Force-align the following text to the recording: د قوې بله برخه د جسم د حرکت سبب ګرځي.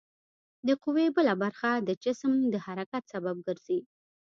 د 0.67 0.69
قوې 0.83 1.07
بله 1.17 1.33
برخه 1.43 1.71
د 1.87 1.89
جسم 2.03 2.33
د 2.53 2.55
حرکت 2.65 3.03
سبب 3.13 3.35
ګرځي. 3.47 3.79